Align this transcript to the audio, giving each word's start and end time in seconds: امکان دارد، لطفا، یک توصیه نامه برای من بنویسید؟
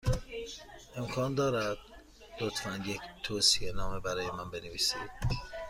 امکان 0.95 1.35
دارد، 1.35 1.77
لطفا، 2.41 2.79
یک 2.85 3.01
توصیه 3.23 3.71
نامه 3.73 3.99
برای 3.99 4.31
من 4.31 4.51
بنویسید؟ 4.51 5.11